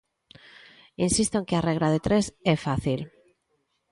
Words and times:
Insisto 1.05 1.35
en 1.37 1.47
que 1.47 1.55
a 1.57 1.65
regra 1.69 1.87
de 1.93 2.03
tres 2.07 2.25
é 2.53 2.55
fácil. 2.65 2.99